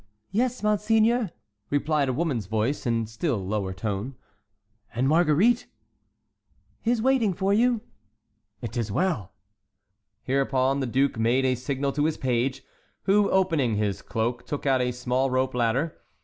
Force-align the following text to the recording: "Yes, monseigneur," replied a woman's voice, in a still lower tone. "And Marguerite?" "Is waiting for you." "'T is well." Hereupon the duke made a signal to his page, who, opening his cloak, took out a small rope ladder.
"Yes, 0.31 0.63
monseigneur," 0.63 1.29
replied 1.69 2.09
a 2.09 2.13
woman's 2.13 2.47
voice, 2.47 2.87
in 2.87 3.03
a 3.03 3.05
still 3.05 3.37
lower 3.37 3.71
tone. 3.71 4.15
"And 4.95 5.07
Marguerite?" 5.07 5.67
"Is 6.83 7.03
waiting 7.03 7.35
for 7.35 7.53
you." 7.53 7.81
"'T 8.67 8.79
is 8.79 8.91
well." 8.91 9.31
Hereupon 10.23 10.79
the 10.79 10.87
duke 10.87 11.19
made 11.19 11.45
a 11.45 11.53
signal 11.53 11.91
to 11.91 12.05
his 12.05 12.17
page, 12.17 12.63
who, 13.03 13.29
opening 13.29 13.75
his 13.75 14.01
cloak, 14.01 14.47
took 14.47 14.65
out 14.65 14.81
a 14.81 14.91
small 14.91 15.29
rope 15.29 15.53
ladder. 15.53 16.01